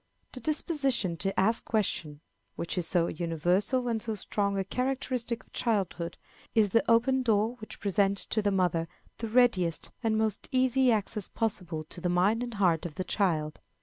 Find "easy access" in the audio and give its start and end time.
10.51-11.27